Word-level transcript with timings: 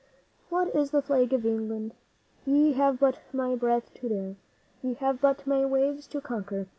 What 0.49 0.73
is 0.75 0.89
the 0.89 1.03
Flag 1.03 1.31
of 1.31 1.45
England? 1.45 1.93
Ye 2.43 2.71
have 2.73 2.99
but 2.99 3.19
my 3.31 3.53
breath 3.55 3.93
to 3.93 4.09
dare, 4.09 4.35
Ye 4.81 4.95
have 4.95 5.21
but 5.21 5.45
my 5.45 5.63
waves 5.63 6.07
to 6.07 6.19
conquer. 6.19 6.65